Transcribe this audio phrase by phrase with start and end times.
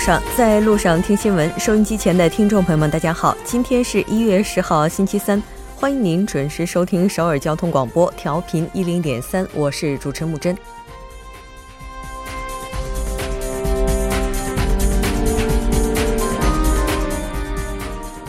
[0.00, 1.60] 上，在路上听新闻。
[1.60, 5.40] 收音机前的听众朋友们，大家好，今天是一月十号，星期三，
[5.76, 10.56] 欢迎您准时收听首尔交通广播，调频一零点三，我是主持人木真。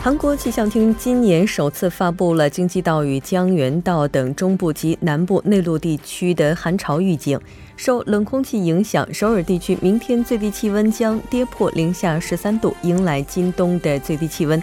[0.02, 7.40] 韩国气象厅今年首次发布了京畿道与江原道等中部及南部内陆地区的寒潮预警。
[7.76, 14.62] 受冷空气影响，首尔地区明天最低气温将跌破零下十三度，迎来今冬的最低气温。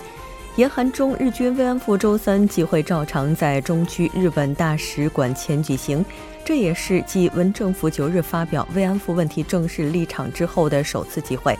[0.55, 6.03] 严寒中，日军慰安妇周三集会照常在中区日本大使馆前举行，
[6.43, 11.57] 这也是继文政府九日发表慰安妇问题正式立场之后的首次集会。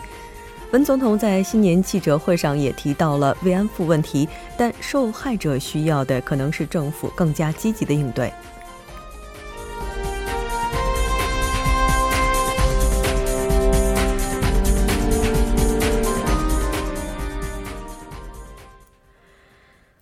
[0.72, 8.32] 文总统在新年记者会上也提到了慰安妇问题，但受害者需要的可能是政府更加积极的应对。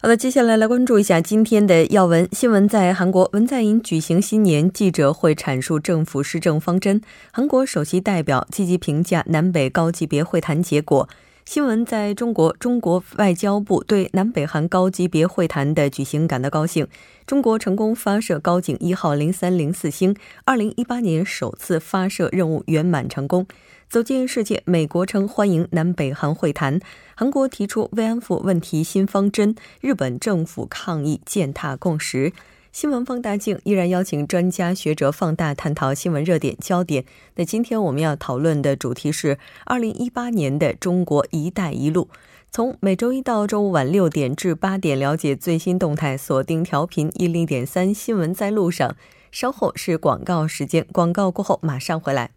[0.01, 2.69] 好的，接下来来关注一下今天的要闻新闻。
[2.69, 7.03] 在韩国，文在寅举行新年记者会，阐述政府施政方针。
[7.33, 11.09] 韩国首席代表积极评价南北高级别会谈结果。
[11.45, 16.87] 新闻在中国，中国外交部对南北韩高级别会谈的举行感到高兴。
[17.27, 23.45] 中国成功发射高景一号零三零四星，二零一八年首次发射任务圆满成功。
[23.89, 26.79] 走进世界，美国称欢迎南北韩会谈。
[27.15, 32.35] 韩国提出慰安妇问题新方针，日本政府抗议践踏共识。
[32.71, 37.07] 新闻放大镜依然邀请专家学者放大探讨新闻热点焦点。
[37.37, 42.11] 那今天我们要讨论的主题是二零一八年的中国“一带一路”。
[42.53, 48.95] 从每周一到周五晚六点至八点，了解最新动态，锁定调频一零点三新闻在路上。
[49.33, 52.33] 稍后是广告时间，广告过后马上回来。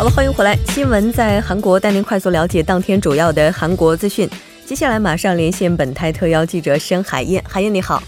[0.00, 0.56] 好了，欢迎回来。
[0.64, 4.26] 新闻在韩国带您快速了解当天主要的韩国资讯。
[4.64, 7.44] 接下来马上连线本台特邀记者申海燕。
[7.46, 8.02] 海燕你好，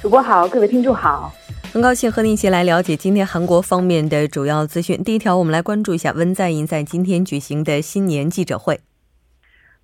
[0.00, 1.32] 主播好，各位听众好，
[1.72, 5.02] 很高兴和您一起来了解今天韩国方面的主要资讯。
[5.02, 8.78] 第一条，我们来关注一下文在寅在今天举行的新年记者会。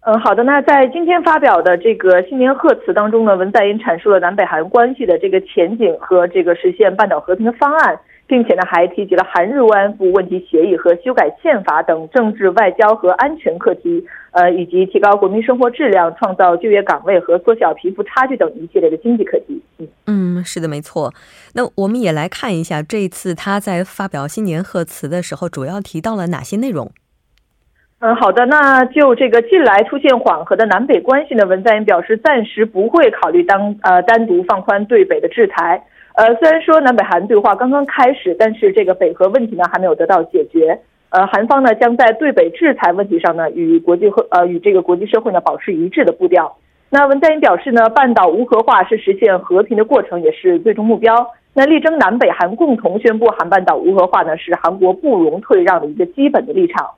[0.06, 0.44] 嗯，好的。
[0.44, 7.98] 那在今天发表的这个新年贺词当中呢，文在寅阐述了南北韩关系的这个前景和这个实现半岛和平的方案。
[8.26, 19.62] 并且呢，还提及了韩日慰安妇问题协议和修改宪法等政治、外交和安全课题，呃，以及提高国民生活质量、创造就业岗位和缩小贫富差距等一系列的经济课题。
[19.78, 21.12] 嗯嗯，是的，没错。
[21.54, 26.90] 那我们也来看一下，这一次他在发表新年贺词的时候，主要提到了哪些内容？
[27.98, 28.46] 嗯，好的。
[28.46, 35.84] 那就这个近来出现缓和的南北关系呢，文在寅表示，暂时不会考虑当呃单独放宽对北的制裁。
[36.14, 40.78] 呃，虽然说南北韩对话刚刚开始，但是这个北核问题呢还没有得到解决。
[41.08, 46.56] 呃，韩方呢将在对北制裁问题上呢与国际和呃与这个国际社会呢保持一致的步调。
[46.90, 51.26] 那文在寅表示呢，半岛无核化是实现和平的过程，也是最终目标。
[51.54, 56.90] 那力争南北韩共同宣布韩半岛无核化呢，是韩国不容退让的一个基本的立场。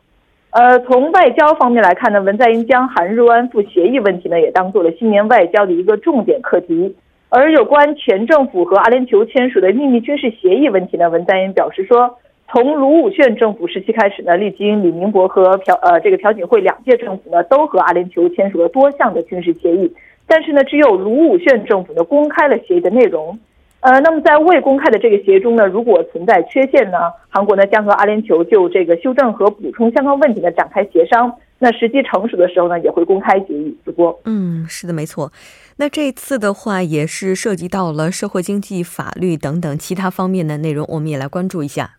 [0.51, 6.95] 呃，从外交方面来看呢，文在寅将韩日安妇协议问题呢也当做了新年外交的一个重点课题。
[7.29, 12.19] 而有关前政府和阿联酋签署的秘密军事协议问题呢，文在寅表示说，
[12.49, 19.93] 从卢武铉政府时期开始呢，历经李明博和朴呃这个朴槿惠两届政府呢，都和阿联酋签署了多项的军事协议，
[20.29, 23.37] 但是呢，只有卢武铉政府呢公开了协议的内容。
[23.81, 26.99] 呃，那么在未公开的这个协议中呢，如果存在缺陷呢，
[27.29, 31.35] 韩国呢将和阿联酋就这个修正和补充相关问题呢展开协商。
[31.59, 34.19] 那时机成熟的时候呢，也会公开协议直播。
[34.25, 35.31] 嗯，是的，没错。
[35.77, 41.97] 那这次的话也是涉及到了社会经济、法律等等其他方面的内容，我们也来关注一下。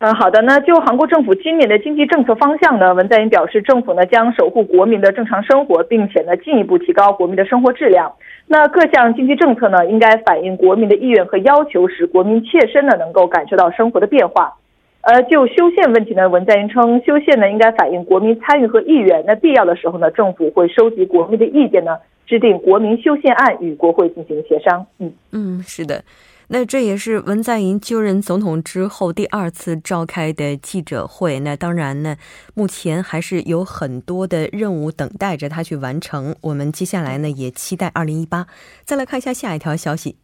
[0.00, 0.40] 嗯，好的。
[0.42, 8.10] 那就韩国政府今年的经济政策方向呢，文在寅表示，政府呢将守护国民的正常生活，并且呢进一步提高国民的生活质量。
[8.46, 14.54] 那各项经济政策呢，应该反映国民的意愿和要求，使国民切身的能够感受到生活的变化。
[15.02, 19.24] 呃，就修宪问题呢，文在寅称，修宪呢应该反映国民参与和意愿。
[19.26, 24.86] 那必要的时候呢，政府会收集国民的意见呢，制定国民修宪案与国会进行协商。
[24.98, 26.04] 嗯嗯，是的。
[26.52, 31.38] 那这也是文在寅就任总统之后第二次召开的记者会。
[31.40, 32.16] 那当然呢，
[32.54, 36.34] 目前还是有很多的任务等待着他去完成。
[36.40, 38.46] 我们接下来呢，也期待二零一八。
[38.84, 40.16] 再来看一下下一条消息。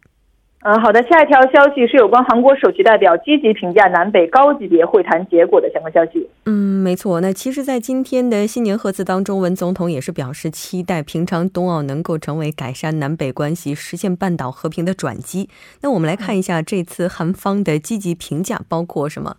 [0.62, 1.00] 嗯，好的。
[1.04, 6.28] 下一条消息是有关韩国首席代表积极评价南北高级别会谈结果的相关消息。
[6.46, 7.20] 嗯，没错。
[7.20, 15.48] 那其实，在今天的新年贺词当中，文总统也是表示期待平昌冬奥能够成为改善南北关系、实现半岛和平的转机。
[15.82, 19.36] 那我们来看一下这次韩方的积极评价包括什么？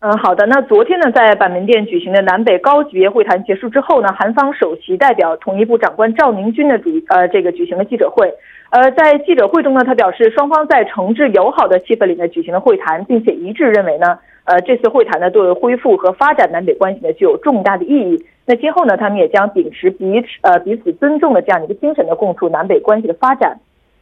[0.00, 0.44] 嗯，好的。
[0.46, 8.30] 那昨天呢，在板门店举行的南北高级别会谈结束之后呢，韩方首席代表统一部长官赵明军的主呃这个举行了记者会。
[8.72, 18.24] 呃，在记者会中呢，他表示双方在诚挚友好的气氛里面举行了会谈，并且一致认为呢，呃，这次会谈呢对恢复和发展南北关系呢具有重大的意义。
[18.46, 23.58] 那今后呢，他们也将秉持彼此呃彼此尊重的这样一个精神呢，共促南北关系的发展。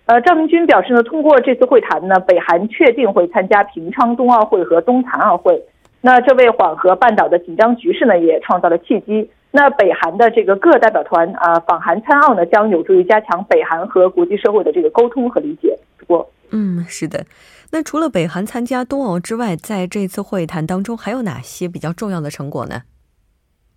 [0.07, 5.61] 呃，赵明军表示呢，通过这次会谈呢，北韩确定会参加平昌冬奥会和冬残奥会。
[6.01, 9.29] 那这为缓和半岛的紧张局势呢，也创造了契机。
[9.53, 15.77] 那北韩的这个各代表团啊访韩参奥呢，将有助于加强北韩和国际社会的这个沟通和理解。
[15.99, 17.25] 不过，嗯，是的。
[17.73, 22.83] 那除了北韩参加冬奥之外，在这次会谈当中还有哪些比较重要的成果呢？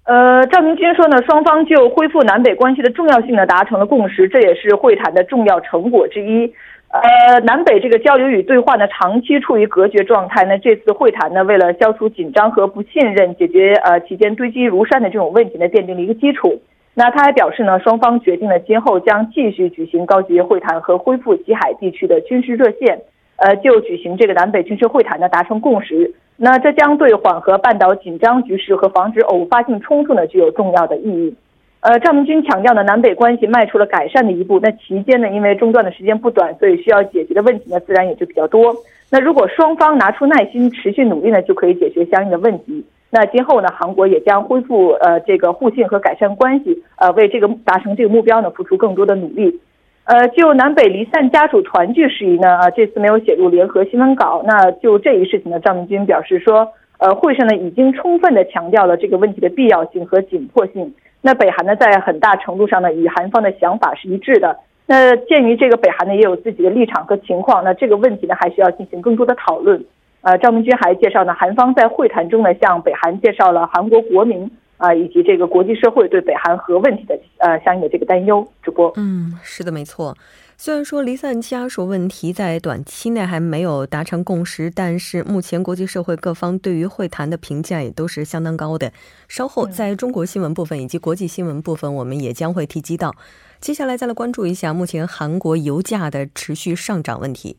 [0.05, 6.53] 呃，赵明军说呢，双方就恢复南北关系的重要性呢达成了共识，这也是会谈的重要成果之一。
[6.93, 10.45] 呃，南北这个交流与对话呢，长期处于隔绝状态。
[10.45, 16.61] 那这次会谈呢，为了消除紧张和不信任，解决呃期间堆积如山的这种问题呢，奠定了一个基础。
[16.93, 23.01] 那他还表示呢，双方决定了今后将继续举行高级会谈和恢复西海地区的军事热线，
[23.37, 26.13] 呃，就举行这个南北军事会谈呢达成共识。
[26.37, 31.35] 那这将对缓和半岛紧张局势和防止偶发性冲突呢具有重要的意义。
[31.83, 34.57] 呃，赵明军强调呢，南北关系迈出了改善的一步。
[34.61, 38.73] 那期间呢，因为中断的时间不短，所以需要解决的问题呢，自然也就比较多。
[39.11, 42.85] 那如果双方拿出耐心，持续努力呢，就可以解决相应的问题。
[43.09, 49.59] 那今后呢，韩国也将恢复呃这个互信和改善关系，呃，为这个达成这个目标呢，付出更多的努力。
[50.05, 54.41] 呃，就南北离散家属团聚事宜呢，啊，这次没有写入联合新闻稿。
[54.47, 56.65] 那就这一事情呢，赵明军表示说，
[56.99, 60.93] 呃，会上呢已经充分的强调了这个问题的必要性和紧迫性。
[61.25, 64.59] 那北韩呢，在很大程度上呢，与韩方的想法是一致的。
[64.85, 69.81] 那鉴于这个北韩呢，也有自己的立场和情况，那这个问题呢，还需要进行更多的讨论。
[70.19, 78.45] 呃，赵明军还介绍呢，韩方在会谈中呢，向北韩介绍了韩国国民啊，以及这个国际社会对北韩核问题的呃相应的这个担忧。
[78.61, 80.13] 主播，嗯，是的，没错。
[80.57, 88.93] 虽然说离散家属问题在短期内还没有达成共识，但是目前国际社会各方对于会谈的评价也都是相当高的。
[89.27, 93.13] 稍后在中国新闻部分以及国际新闻部分，我们也将会提及到。
[93.59, 97.57] 接下来再来关注一下目前韩国油价的持续上涨问题。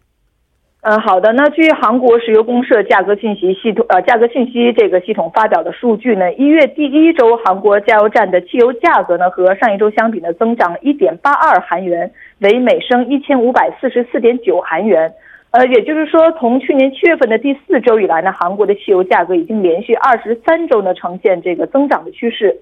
[0.85, 1.33] 呃，好的。
[1.33, 12.11] 那据韩国石油公社价格信息系统呃价格信息这个系统发表的数据呢，一月第一周韩国加油站的汽油价格呢和上一周相比呢增长一点八二韩元，
[12.41, 15.11] 为每升一千五百四十四点九韩元。
[15.53, 22.55] 呃，也就是说，从去年七月份的第四周以来呢，韩国的汽油价格已经连续二十三周呢呈现这个增长的趋势。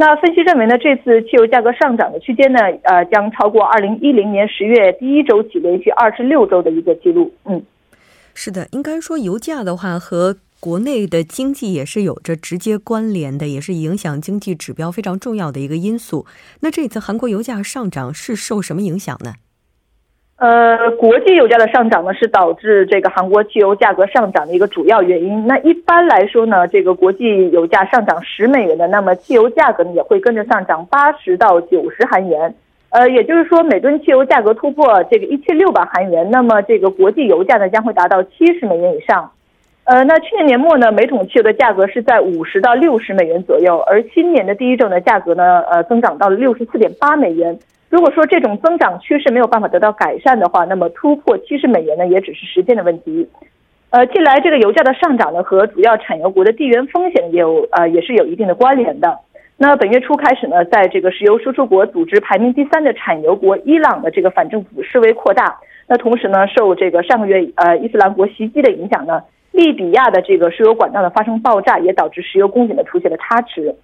[0.00, 7.34] 那分析认为呢，这次汽油价格上涨的区间呢，呃，将超过二零一零年十月第一周起连续二十六周的一个记录。
[7.46, 7.60] 嗯。
[8.32, 16.24] 是的，应该说油价的话和国内的经济也是有着直接关联的，也是影响经济指标非常重要的一个因素。
[16.60, 19.34] 那这次韩国油价上涨是受什么影响呢？
[20.38, 25.44] 呃，国际油价的上涨呢，是导致这个韩国汽油价格上涨的一个主要原因。
[25.48, 32.54] 那一般来说呢，这个国际油价上涨十美元的，那么汽油价格呢也会跟着上涨八十到九十韩元。
[32.90, 39.28] 呃，也就是说，每吨汽油价格突破这个一千六百韩元，那么这个国际油价呢将会达到七十美元以上。
[39.82, 47.58] 呃，那去年年末呢，每桶汽油的价格是在五十到六十美元左右，而今年的第一周呢，价格呢，呃，增长到了六十四点八美元。
[47.90, 53.26] 如果说这种增长趋势没有办法得到改善的话，那么突破七十美元呢，也只是时间的问题。
[53.90, 59.18] 呃，近来这个油价的上涨呢，和主要产油国的地缘风险也有呃，也是有一定的关联的。
[59.56, 65.58] 那本月初开始呢，在这个石油输出国组织排名第三的产油国伊朗的这个反政府示威扩大。
[65.86, 73.74] 那同时呢，受这个上个月呃伊斯兰国袭击的影响呢，利比亚的这个石油管道的发生爆炸，也导致石油供给呢出现了差池。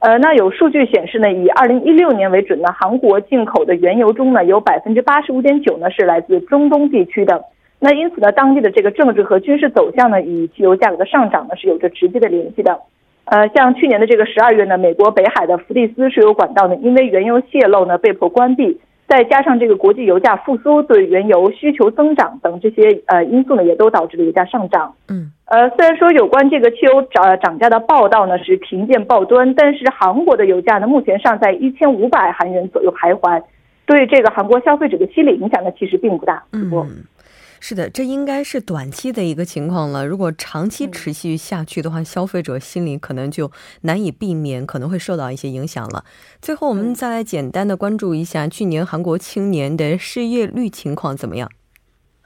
[0.00, 7.42] 呃，那有数据显示呢，以二零一六年为准呢，韩国进口的原油中呢，有百分之八十五点九呢是来自中东地区的。
[7.80, 12.78] 那因此呢，当地的这个政治和军事走向呢，与汽油价格的上涨呢是有着直接的联系的。
[13.24, 24.94] 呃，像去年的这个十二月呢，美国北海的福蒂斯石油管道呢，因为原油泄漏呢被迫关闭，再加上这个国际油价复苏、对原油需求增长等这些呃因素呢，也都导致了油价上涨。
[25.08, 33.42] 嗯，呃，虽然说有关这个汽油涨涨价的报道呢是频见报端，但是韩国的油价呢目前尚在一千五百韩元左右徘徊，
[33.86, 36.44] 对这个韩国消费者的心理影响呢其实并不大。
[36.52, 36.70] 嗯。
[37.60, 40.06] 是的，这应该是短期的一个情况了。
[40.06, 43.50] 如果长期持续下去的话，消费者心里可能就
[43.82, 46.04] 难以避免，可能会受到一些影响了。
[46.40, 51.50] 最后，我们再来简单的关注一下去年韩国青年的失业率情况怎么样？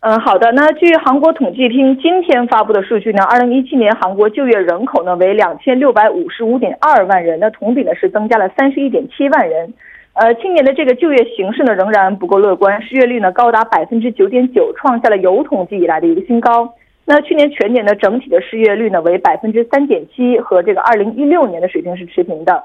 [0.01, 0.51] 嗯，好的。
[0.53, 9.73] 那据韩国统计厅今天发布的数据呢，二零一七年韩国就业人口呢为两千六百五十五点二万人，那同比呢是增加了三十一点七万人。
[10.14, 16.75] 呃，今年的这个就业形势呢仍然不够乐观，失业率呢高达百分之九点九，创下了有统计以来的一个新高。
[17.07, 22.62] 那去年全年的整体的失业率呢为百分之三点七，和这个二零一六年的水平是持平的。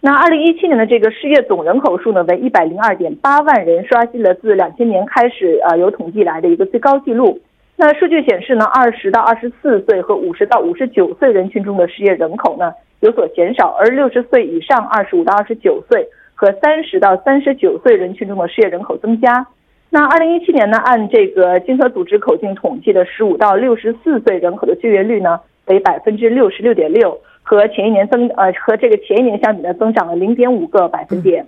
[0.00, 7.40] 那二零一七年的这个失业总人口数呢为一百零二点八万人，刷新了自两千年开始呃有统计来的一个最高纪录。
[7.76, 16.04] 那数据显示呢，二十到二十四岁和五十到五十九岁人群中的失业人口呢有所减少，而六十岁以上二十五到二十九岁
[16.38, 19.44] 和三十到三十九岁人群中的失业人口增加。
[19.90, 27.18] 那二零一七年呢，按这个经合组织口径统计的十五到六十四岁人口的就业率呢为百分之六十六点六。
[27.42, 31.44] 和前一年增呃和这个前一年相比呢，增长了零点五个百分点。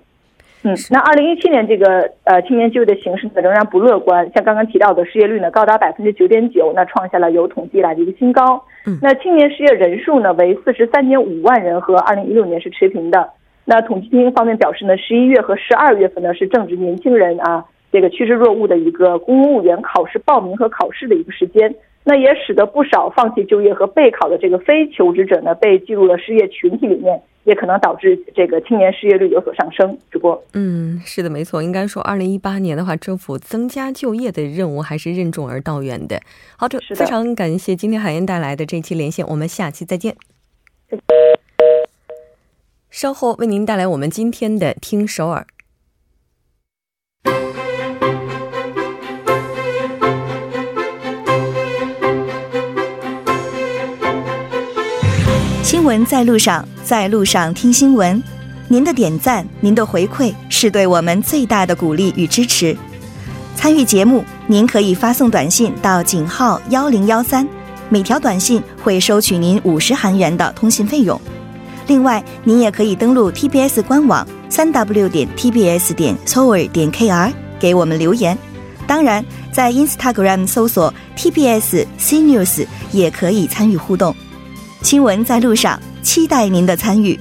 [0.64, 8.60] 嗯，那二零一七年这个呃青年就业的形势呢仍然不乐观，像刚刚提到的失业率呢高达百分之九点九，那创下了有统计以来的一个新高。
[8.86, 13.28] 嗯，那青年失业人数呢为四十三点五万人，和二零一六年是持平的。
[13.70, 21.72] 那统计厅方面表示呢，十一月和十二月份呢是正值年轻人啊这个趋之若鹜的一个公务员考试报名和考试的一个时间。
[22.02, 29.96] 那也使得不少放弃就业和备考的这个非求职者呢，被记入了失业群体里面，也可能导致这个青年失业率有所上升。
[30.10, 36.18] 主播，嗯，是的，没错，应该说，二零一八年的话，政府增加就业的任务还是任重而道远的。
[36.56, 40.16] 好，这非常感谢今天海燕带来的这期连线，我们下期再见。
[42.90, 45.46] 稍后为您带来我们今天的听首尔。
[55.62, 58.20] 新闻在路上，在路上听新闻。
[58.66, 62.76] 您的点赞，您的回馈，是对我们最大的鼓励与支持。
[63.54, 67.46] 参与节目，您可以发送短信到井号幺零幺三，
[67.88, 71.20] 每条短信会收取您五十韩元的通信费用。
[71.90, 78.38] 另外，您也可以登录 TBS 官网三 W 点 TBS 点 s o 点 KR 给我们留言。
[78.86, 84.14] 当然，在 Instagram 搜索 TBS C News 也可以参与互动。
[84.82, 87.18] 新闻在路上，期待您的参与。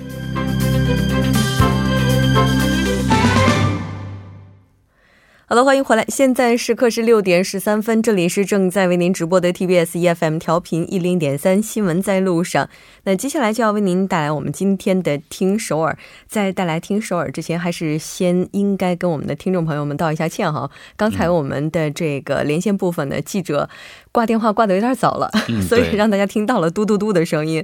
[5.50, 6.06] 好的，欢迎回来。
[6.10, 12.70] 现在时刻是六点十三分，这里是正在为您直播的 TBS EFM 调频一零点三新闻在路上。
[13.06, 15.98] 那接下来就要为您带来我们今天的听首尔。
[16.28, 20.70] 在带来听首尔之前，还是先应该跟我们的听众朋友们道一下歉哈。
[20.96, 23.68] 刚才我们的这个连线部分的记者
[24.12, 25.30] 挂电话挂的有点早了，
[25.68, 27.64] 所以让大家听到了嘟嘟嘟的声音。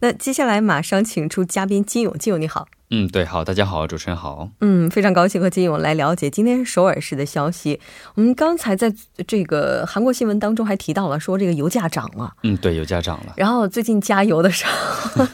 [0.00, 2.68] 那接下来马上请出嘉宾金勇，金勇你好。
[2.90, 4.48] 嗯，对，好，大家好，主持人好。
[4.60, 7.78] 嗯，非常高兴和金勇来了解今天首尔市的消息。
[8.14, 8.90] 我们刚才在
[9.26, 12.32] 这个韩国新闻当中还提到了，说这个油价涨了。
[12.44, 13.34] 嗯，对，油价涨了。
[13.36, 15.26] 然后最近加油的时候，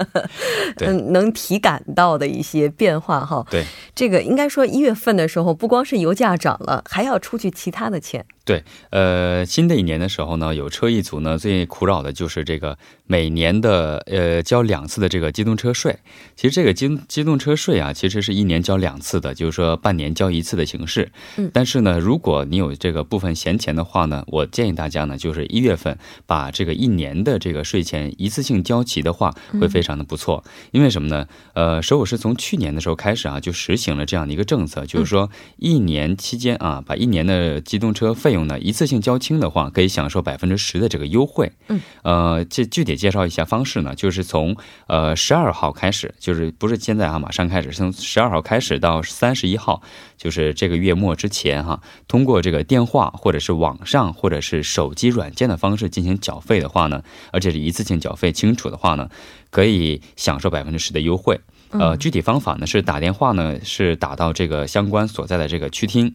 [0.80, 3.44] 嗯，能体感到的一些变化哈。
[3.50, 8.24] 对，这个应该说一月份的时候，不光是油价涨了，还要出去其他的钱。
[8.44, 15.98] 对，呃，新的一年的时候呢，有车一族呢最苦恼的就是这个每年的呃交两次的这个机动车税。
[16.36, 21.10] 其实这个机机动车税啊，其实是一年交两次的，就是说半年交一次的形式。
[21.38, 21.50] 嗯。
[21.54, 25.96] 但是呢，如果你有这个部分闲钱的话呢，我建议大家呢，就是一月份
[26.26, 30.44] 把这个一年的这个税钱一次性交齐的话，会非常的不错。
[30.70, 31.26] 因为什么呢？
[31.54, 41.50] 呃，首尔是从去年的时候开始啊，就实行了这样的一个政策，就是说一年期间啊，把一年的机动车费用呢，一次性交清的话，可以享受百分之十的这个优惠。
[41.68, 44.54] 嗯，呃，这具体介绍一下方式呢，就是从
[44.88, 49.80] 呃十二号开始，就是不是现在啊，马上开始，从十二号开始到三十一号，
[50.18, 59.08] 就是这个月末之前哈，通过这个电话或者是网上或者是手机软件的方式进行缴费的话呢，而且是一次性缴费清楚的话呢，
[59.50, 61.40] 可以享受百分之十的优惠。
[61.70, 66.14] 呃，具体方法呢是打电话呢是打到这个相关所在的这个区厅。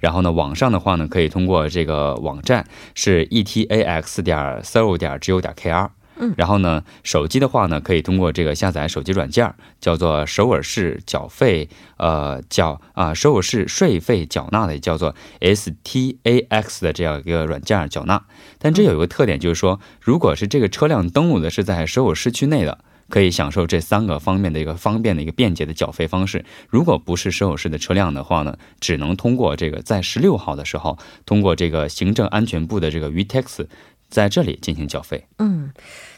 [0.00, 5.90] 然后呢，网上的话呢，可以通过这个网站是 e t a x 点 s o 点 g o 点 k r。
[6.16, 6.34] 嗯。
[6.36, 18.22] 然后呢，手机的话呢，可以通过这个下载手机软件，叫做首尔市缴费呃缴啊首尔市税费缴纳的，叫做 s t a x 的这样一个软件缴纳。
[18.58, 22.78] 但这有一个特点，就是说，如果是这个车辆登录的是在首尔市区内的。
[23.10, 26.42] 可以享受这三个方面的一个方便的一个便捷的缴费方式。
[26.68, 33.66] 如果不是首尔市的车辆的话呢，只能通过这个在十六号的时候，通过这个行政安全部的这个 VTEX，
[34.08, 35.26] 在这里进行缴费。
[35.38, 35.70] 嗯，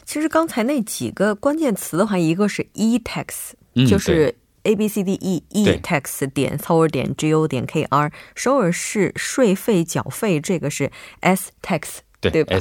[0.04, 4.34] 其实刚才那几个关键词的话，一个是 e-tax，、嗯，就对是
[4.64, 10.92] a b c d e e tax 点 Seoul 点 g o 点 k r，首尔市税费缴费这个是
[11.20, 11.98] s tax，
[12.30, 12.58] 对对吧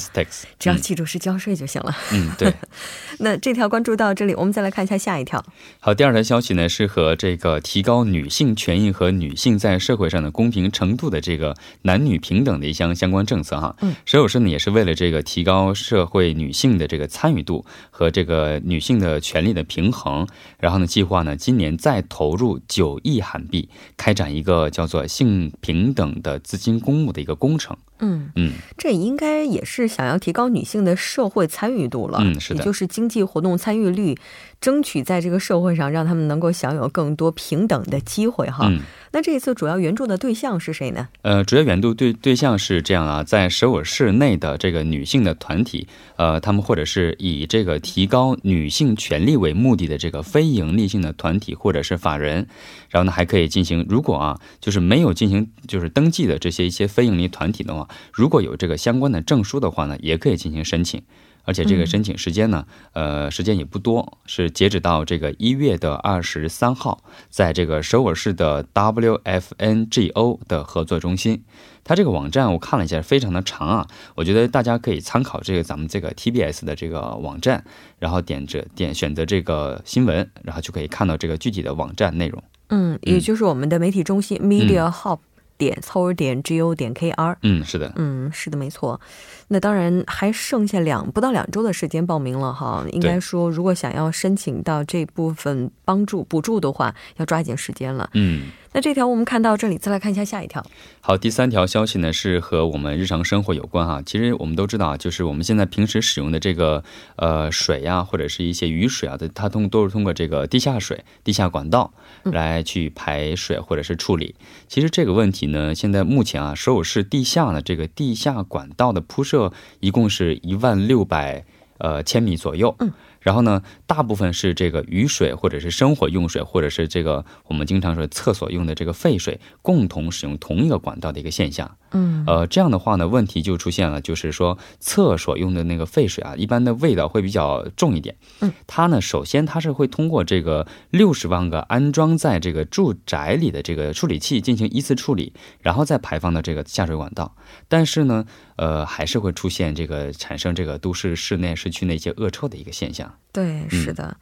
[0.58, 1.96] 只要记住是交税就行了。
[2.12, 2.54] 嗯，对。
[3.20, 5.44] 那这条关注到这里，我们再来看一下下一条。
[5.80, 13.76] 好，第二条消息呢是和这个提高女性权益和女性在社会上的公平程度的这个男女平等的一项相关政策哈。
[13.82, 20.28] 嗯，首尔市呢也是为了这个提高社会女性的这个参与度和这个女性的权利的平衡，
[20.60, 27.78] 然后呢计划呢今年再投入九亿韩币开展一个叫做性平等的资金公募的一个工程。
[28.02, 32.20] 嗯，嗯，这应该也是想要提高女性的社会参与度了。
[32.22, 32.60] 嗯是的。
[32.60, 34.18] 也就是经济活动参与率，
[34.62, 38.68] 争取在这个社会上让他们能够享有更多平等的机会哈。
[38.70, 38.80] 嗯
[39.14, 41.10] 那这一次主要援助的对象是谁呢？
[41.24, 52.48] 呃，主要援助对对象是这样啊，在首尔市内的这个女性的团体，呃，他们或者是以这个提高女性权利为目的的这个非营利性的团体或者是法人，
[52.88, 61.02] 然后呢还可以进行，如果啊就是没有进行就是登记的这些一些非营利团体的话，如果有这个相关的证书的话呢，也可以进行申请。
[61.44, 71.44] 而且这个申请时间呢，呃，时间也不多，是截止到这个一月的二十三号，在这个首尔市的 WFNGO 的合作中心。
[71.84, 77.64] 它这个网站我看了一下，非常的长啊，我觉得大家可以参考这个咱们这个 TBS 的这个网站，
[77.98, 82.44] 然后点着点选择这个新闻，然后就可以看到这个具体的网站内容。
[82.70, 85.18] 嗯，也就是我们的媒体中心、Media Hub
[85.62, 87.38] 点 Seoul 点 g o 点 k r。
[87.44, 89.00] 嗯，是的，嗯，是的，没错。
[89.48, 92.84] 那当然还剩下两不到两周的时间报名了哈。
[92.92, 98.10] 应该说，如果想要申请到这部分帮助补助的话，要抓紧时间了。
[98.16, 98.50] 嗯。
[98.74, 100.66] 那这条我们看到这里，再来看一下下一条。
[101.02, 104.02] 好，第三条消息呢是和我们日常生活有关哈。
[104.06, 106.84] 其实我们都知道啊，就是我们现在平时使用的这个
[107.18, 114.36] 呃水呀、或者是一些雨水啊，它通都是通过这个地下水、地下管道来去排水或者是处理。
[114.70, 121.44] 其实这个问题呢，现在目前啊，首尔市地下呢这个地下管道的铺设一共是一万六百
[121.78, 122.74] 呃千米左右。
[122.80, 122.94] 嗯。
[123.22, 131.78] 然后呢，大部分是这个雨水，或者是生活用水，或者是这个我们经常说厕所用的这个废水，共同使用同一个管道的一个现象。
[131.92, 138.16] 嗯，呃，这样的话呢，问题就出现了，就是说厕所用的那个废水啊，一般的味道会比较重一点。
[138.40, 147.36] 嗯，它呢，首先它是会通过这个六十万个安装在这个住宅里的这个处理器进行依次处理，然后再排放到这个下水管道。
[147.68, 148.26] 但是呢，
[148.62, 153.12] 呃，还是会出现这个产生这个都市室内市区那些恶臭的一个现象。
[153.32, 154.16] 对，是的。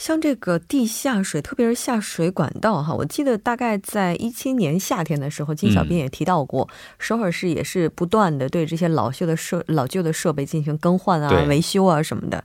[0.00, 12.44] 像这个地下水，特别是下水管道哈，我记得大概在一七年夏天的时候，金小斌也提到过，首尔市也是不断的对这些老旧的设老旧的设备进行更换啊、维修啊什么的。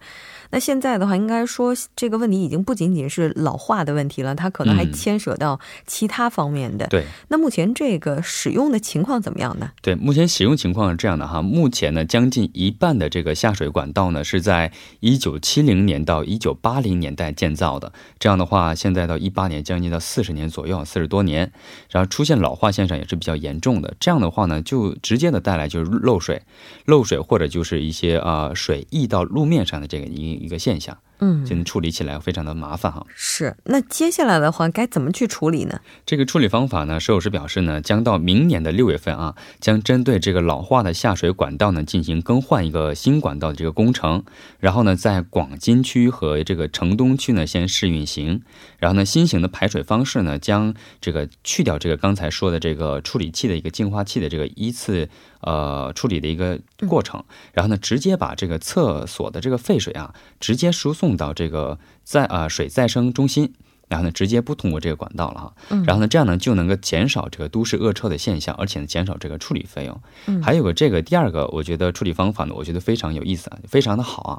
[0.51, 6.85] 那现在的话，应该说这个问题已经不仅仅是老化的问题了，它可能还牵涉到其他方面的。
[6.85, 9.71] 嗯、对，那目前这个使用的情况怎么样呢？
[9.81, 21.51] 对，目前使用情况是这样的哈，目前呢，将近一半的这个下水管道呢是在一九七零年到一九八零年代建造的，这样的话，现在到一八年，将近到四十年左右，四十多年，
[21.91, 23.93] 然后出现老化现象也是比较严重的。
[23.99, 26.41] 这样的话呢，就直接的带来就是漏水，
[26.85, 30.97] 漏水或者就是一些啊、呃、水溢到路面上的这个一一个现象。
[31.19, 33.05] 嗯，现在处理起来非常的麻烦哈。
[33.13, 35.81] 是，那接下来的话该怎么去处理呢？
[36.05, 44.23] 这个处理方法呢，首尔市表示呢，将到明年的六月份啊，将针对这个老化的下水管道呢进行更换一个新管道的这个工程，
[44.59, 48.41] 然后呢，在广金区和这个城东区呢先试运行，
[48.77, 55.09] 然后呢，新型的排水方式呢，将这个去掉这个刚才说的这个处理器的一个净化器的这个依次
[55.41, 63.53] 呃处理的一个过程，然后呢，直接把这个厕所的这个废水啊，直接输送到这个再啊、呃、水再生中心。
[63.87, 65.53] 然后呢，直接不通过这个管道了哈。
[65.69, 70.01] 嗯、然后呢，这样呢就能够减少这个都市恶臭的现象，而且呢减少这个处理费用。
[70.27, 74.33] 嗯、还有个这个第二个，我觉得处理方法呢，我觉得非常有意思啊，非常的好啊。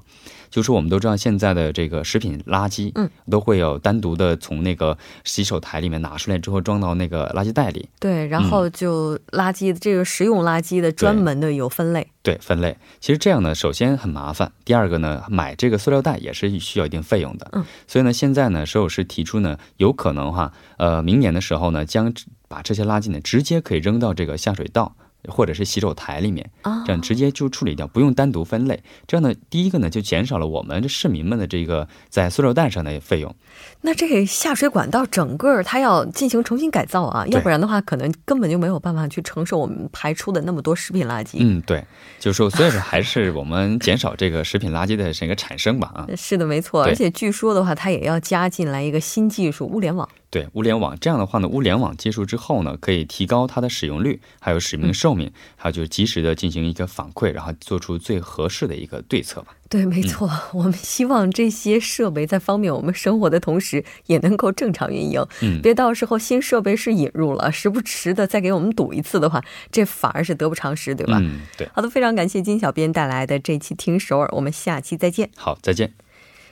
[0.51, 7.89] 就是我们都知道现在的这个食品垃圾，嗯，都会有单独的从那个洗手台里面拿出来之后装到那个垃圾袋里。
[7.99, 12.07] 对，然后就垃圾、嗯、这个食用垃圾的专门的有分类。
[12.23, 12.77] 对，分类。
[13.01, 17.49] 其实这样呢，首先很麻烦，第二个呢，买这个塑料袋也是需要一定费用的。
[17.53, 22.13] 嗯，所以呢，现在呢，首尔市提出呢，有可能哈，呃，明年的时候呢，将
[22.47, 24.95] 把这些垃圾呢，直接可以扔到这个下水道。
[25.29, 28.83] 或者是洗手台里面，啊，这样直接就处理掉，不用单独分类。
[29.07, 33.35] 这样呢，第一个呢就减少了我们这市民们的这个在塑料袋上的费用。
[33.83, 41.37] 那这下水管道整个它要进行重新改造啊，要不然的话，可能根本就没有办法去承受我们排出的那么多食品垃圾。
[41.39, 41.85] 嗯，对，
[42.19, 45.93] 就是说，所以说还是我们减少这个食品垃圾的这个产生吧。
[45.95, 46.85] 啊， 是的，没错。
[46.85, 50.09] 而且据说的话，它也要加进来一个新技术——物联网。
[50.31, 59.57] 对，物联网这样的话呢，物联网接触之后呢，可以提高它的使用率，还有使用寿命，还有就是及时的进行一个反馈，然后做出最合适的一个对策吧。
[59.69, 60.31] 对，没错。
[60.53, 65.25] 我们希望这些设备在方便我们生活的同时，也能够正常运营。
[65.43, 71.19] 嗯，别到时候新设备是引入了，时不时的再给我们堵一次的话，这反而是得不偿失，对吧？
[71.21, 71.69] 嗯，对。
[71.73, 75.29] 好的，非常感谢金小编带来的这期听首尔，我们下期再见。
[75.37, 75.93] 好，再见。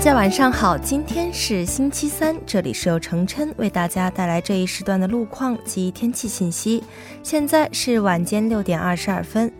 [0.00, 6.82] 大家晚上好，今天是星期三，这里是由程琛为大家带来这一时段的路况及天气信息。
[7.22, 9.52] 现在是晚间六点二十二分。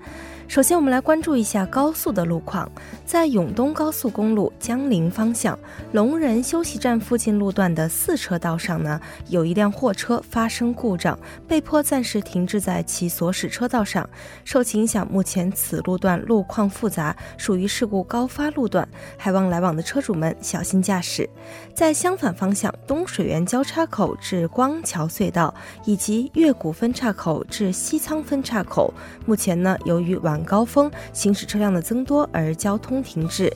[0.50, 2.68] 首先，我们来关注一下高速的路况。
[3.06, 5.56] 在永东高速公路江陵方向
[5.92, 14.08] 龙仁休息站附近路段的四车道上呢，有一辆货车发生故障，被迫暂时停滞在其所驶车道上。
[14.44, 21.30] 受其影响，目前此路段路况复杂，属于事故高发路段，还望来往的车主们小心驾驶。
[21.72, 28.92] 在相反方向，东水源交叉口至光桥隧道以及月谷分岔口至西仓分岔口，
[29.24, 33.52] 目前呢，由于晚高峰行驶车辆的增多而交通停滞。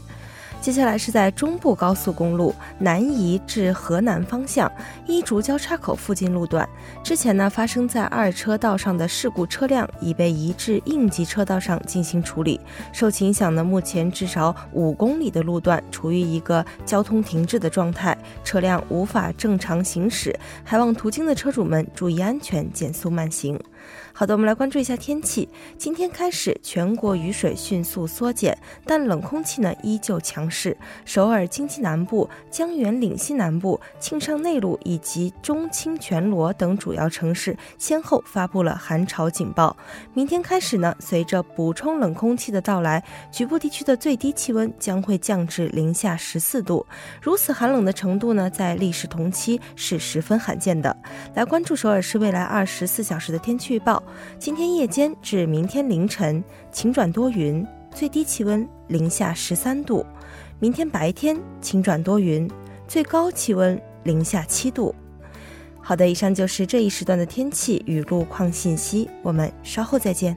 [0.61, 4.71] 接下来是在中部高速公路南移至河南方向
[5.07, 6.67] 一竹交叉口附近路段，
[7.03, 12.59] 之前呢发生在二车道上的事故车辆已被移至应急车道上进行处理。
[12.95, 23.61] 受其影响呢，目前至少五公里的路段处于一个交通停滞的状态，车辆无法正常行驶，还望途经的车主们注意安全，减速慢行。
[24.17, 25.49] 好的，我们来关注一下天气。
[25.77, 30.77] 今天开始，全国雨水迅速缩减，但冷空气呢依旧强势。
[31.05, 39.77] 首尔、京畿南部、江原岭西南部、庆尚内陆以及中清全罗等主要城市先后发布了寒潮警报。
[40.13, 46.87] 明天开始呢，随着补充冷空气的到来，局部地区的最低气温将会降至零下十四度。
[47.21, 50.97] 如此寒冷的程度呢，在历史同期是十分罕见的。
[51.35, 54.01] 来关注首尔市未来二十四小时的天气预报。
[54.39, 60.05] 今天夜间至明天凌晨晴转多云，最低气温零下十三度；
[60.59, 62.51] 明天白天晴转多云，
[62.87, 64.95] 最高气温零下七度。
[65.81, 70.37] 好的，以上就是这一时段的天气与路况信息，我们稍后再见。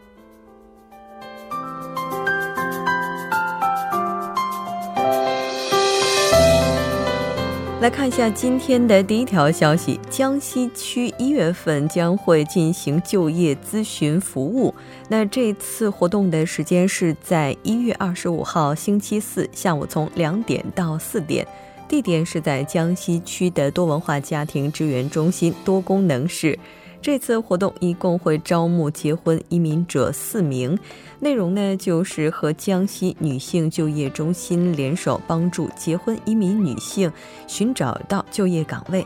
[7.81, 14.71] 来看一下今天的第一条消息：江西区一月份将会进行就业咨询服务。
[15.09, 21.43] 那这次活动的时间是在一月二十五号星期四下午从两点到四点，
[21.89, 26.59] 地点是在江西区的多文化家庭支援中心多功能室。
[27.01, 30.77] 这次活动一共会招募结婚移民者四名，
[31.19, 37.11] 内容呢就是和江西女性就业中心联手，帮助结婚移民女性
[37.47, 39.05] 寻找到就业岗位。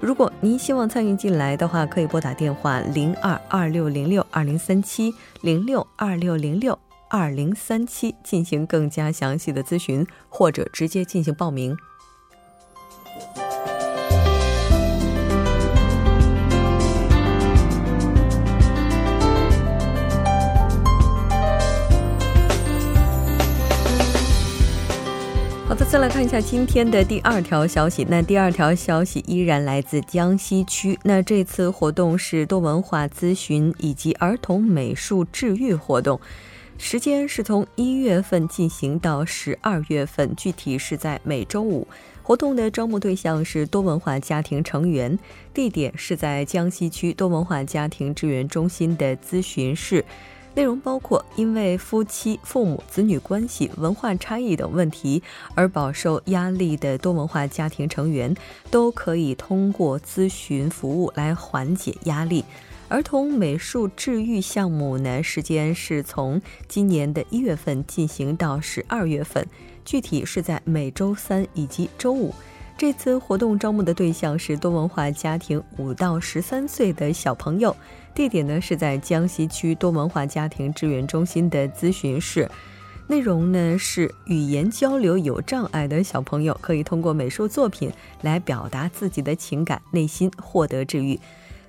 [0.00, 11.74] 如果您希望参与进来的话，可以拨打电话零二二六零六二零三七零六二六零六二零三七进行更加详细的咨询，或者直接进行报名。
[25.90, 28.06] 再来看一下今天的第二条消息。
[28.08, 30.96] 那第二条消息依然来自江西区。
[31.02, 36.20] 那这次活动是多文化咨询以及儿童美术治愈活动，
[36.78, 41.88] 时间是从一月份进行到十二月份，具体是在每周五。
[42.22, 45.18] 活动的招募对象是多文化家庭成员，
[45.52, 50.04] 地点是在江西区多文化家庭支援中心的咨询室。
[50.54, 55.22] 内容包括因为夫妻、父母、子女关系、文化差异等问题
[55.54, 58.34] 而饱受压力的多文化家庭成员，
[58.70, 62.44] 都可以通过咨询服务来缓解压力。
[62.88, 69.46] 儿童美术治愈项目呢，时间是从今年的一月份进行到十二月份，
[69.84, 72.34] 具体是在每周三以及周五。
[72.80, 77.76] 这次活动招募的对象是多文化家庭五到十三岁的小朋友，
[78.14, 82.50] 地点呢是在江西区多文化家庭支援中心的咨询室。
[83.06, 91.20] 内容呢是语言交流有障碍的小朋友可以通过美术作品来表达自己的情感，内心获得治愈。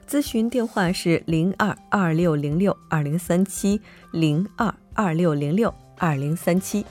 [0.08, 3.82] 咨询电话是零二二六零六二零三七
[4.14, 6.86] 零二二六零六二零三七。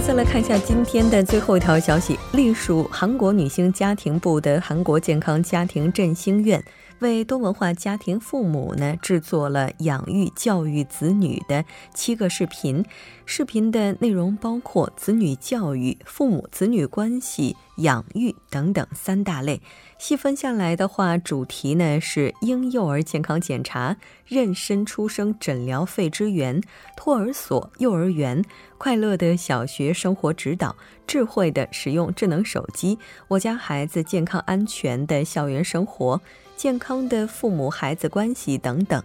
[0.00, 2.18] 再来看一下今天的最后一条消息。
[2.32, 6.62] 隶属韩国女性家庭部的韩国健康家庭振兴院，
[7.00, 12.84] 为多文化家庭父母呢制作了养育教育子女的七个视频。
[13.26, 19.62] 视频的内容包括子女教育、父母子女关系、养育等等三大类。
[19.98, 23.96] 细分下来的话，主题呢是婴幼儿健康检查、
[24.28, 26.60] 妊娠出生诊疗费支援、
[26.96, 28.44] 托儿所、幼儿园、
[28.76, 30.76] 快乐的小学生活指导、
[31.06, 36.20] 智慧的使用智能手机、我家孩子健康安全的校园生活、
[36.56, 39.02] 健康的父母孩子关系等等。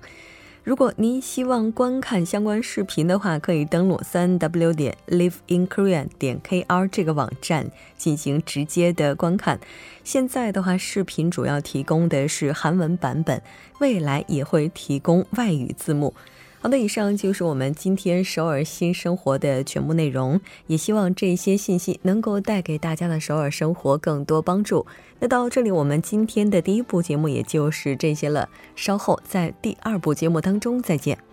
[0.64, 9.60] 如果您希望观看相关视频的话，可以登录三 w 点 liveinkorean 点 kr 这个网站进行直接的观看。
[10.04, 13.42] 现在的话，视频主要提供的是韩文版本，
[13.80, 16.14] 未来也会提供外语字幕。
[16.62, 24.86] 好的，以上就是我们今天首尔新生活的全部内容，也希望这些信息能够带给大家的首尔生活更多帮助。
[25.20, 31.29] 那到这里，我们今天的第一部节目也就是这些了，稍后在第二部节目当中再见。